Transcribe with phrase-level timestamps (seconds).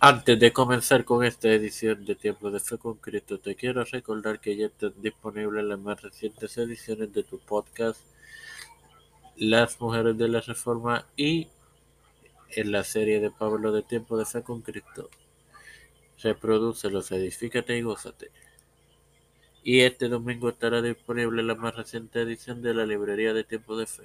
[0.00, 4.38] Antes de comenzar con esta edición de Tiempo de Fe con Cristo, te quiero recordar
[4.38, 8.00] que ya están disponibles las más recientes ediciones de tu podcast,
[9.34, 11.48] Las Mujeres de la Reforma y
[12.50, 15.10] en la serie de Pablo de Tiempo de Fe con Cristo.
[16.22, 18.30] Reprodúcelos, edifícate y gózate.
[19.64, 23.86] Y este domingo estará disponible la más reciente edición de la librería de Tiempo de
[23.86, 24.04] Fe.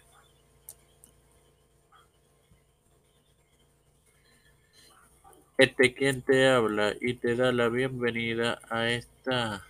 [5.63, 9.65] Este quien te habla y te da la bienvenida a esta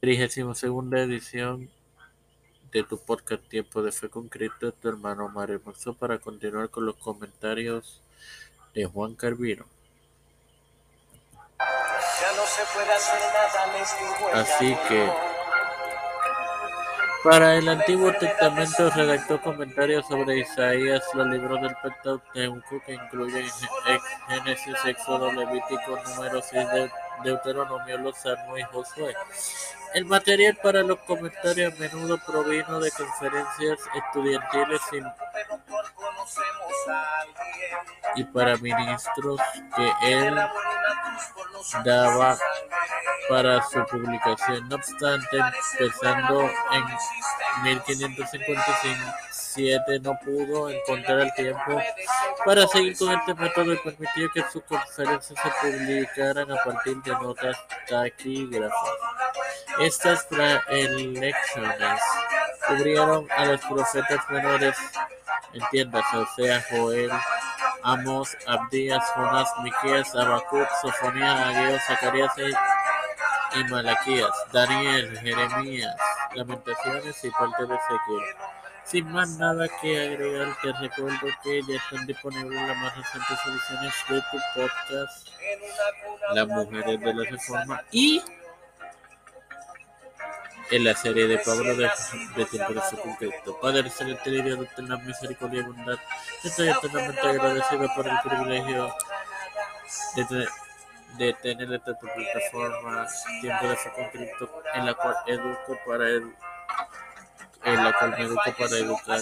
[0.00, 1.68] 32 segunda edición
[2.72, 5.60] de tu podcast Tiempo de Fe con Cristo, tu hermano Mario
[5.98, 8.00] para continuar con los comentarios
[8.72, 9.66] de Juan Carvino.
[14.32, 15.27] Así que
[17.24, 23.46] para el Antiguo Testamento redactó comentarios sobre Isaías, los libros del Pentateuco que incluyen
[24.28, 29.14] Génesis, Éxodo, Levítico, Números y Deuteronomio, los Salmos y Josué.
[29.94, 34.80] El material para los comentarios a menudo provino de conferencias estudiantiles
[38.14, 39.40] y para ministros
[39.76, 40.36] que él
[41.84, 42.38] daba
[43.28, 44.68] para su publicación.
[44.68, 45.38] No obstante,
[45.78, 46.84] empezando en
[47.62, 51.80] 1557 no pudo encontrar el tiempo
[52.44, 57.12] para seguir con este método y permitió que sus conferencias se publicaran a partir de
[57.12, 57.56] notas
[57.88, 58.90] taquígrafas.
[59.80, 60.26] Estas
[60.68, 62.00] elecciones
[62.66, 64.76] cubrieron a los profetas menores,
[65.52, 67.10] entiéndase, o sea, Joel,
[67.82, 72.52] Amos, Abdías, Jonás, Miqueas, Habacuc, Sofonía, Ageo, Zacarías y
[73.70, 75.96] Malaquías, Daniel, Jeremías,
[76.34, 78.36] Lamentaciones y parte de Ezequiel.
[78.84, 83.94] Sin más nada que agregar, te recuerdo que ya están disponibles las más recientes ediciones
[84.08, 85.28] de tu podcast,
[86.34, 88.22] Las Mujeres de la Reforma y
[90.70, 91.90] en la serie de Pablo de,
[92.36, 93.60] de su concreto.
[93.60, 95.98] Padre celeste y Dios de la misericordia y bondad,
[96.44, 98.94] estoy eternamente agradecido por el privilegio
[100.16, 100.48] de,
[101.16, 103.06] de tener esta plataforma,
[103.40, 106.34] tiempo de su concreto, en la cual educo para el
[107.64, 109.20] en la cual me educo para educar.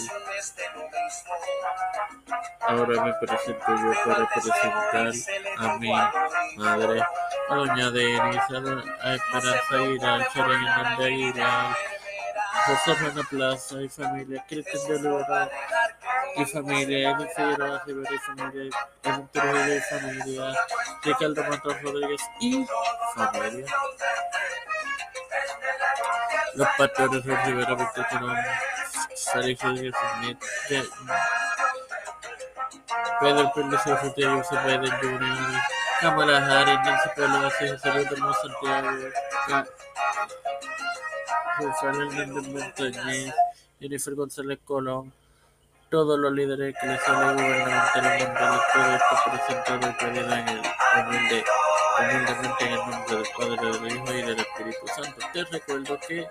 [2.61, 5.13] Ahora me presento yo para presentar
[5.59, 5.93] a mi
[6.57, 7.03] madre,
[7.49, 8.43] a doña Denis,
[9.03, 11.77] a, Esperanza Aguilar, Sharon Hernández Aguilar,
[12.67, 15.51] José Rana Plaza y familia, Cristian de Lora
[16.37, 20.55] y familia, Edwin Figueroa Rivera y familia, Edwin Trujillo y familia,
[21.07, 22.67] Ricardo Matos Rodríguez y
[23.15, 23.67] familia.
[26.55, 28.37] Los pastores de Rivera Colón,
[29.33, 29.95] Félix Rodríguez
[33.21, 35.61] Pedro Pérez Urrutia, José Biden Jr.,
[36.01, 38.91] Kamala Harris, Nancy Pelosi, José Luis del Santiago,
[41.59, 43.35] Rafael Hernández Montañez,
[43.81, 45.13] Jennifer González Colón,
[45.91, 50.63] todos los líderes eclesiales gubernamentales mundiales, todo esto presentado y pedido en el
[51.07, 51.45] humilde,
[51.99, 55.27] humildemente en el nombre del Padre, del Hijo y del Espíritu Santo.
[55.33, 56.29] Te recuerdo que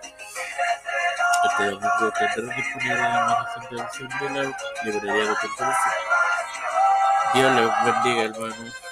[1.45, 5.35] este domingo tendrán disponible la más reciente edición de la librería de
[7.33, 8.84] Dios les bendiga, hermanos.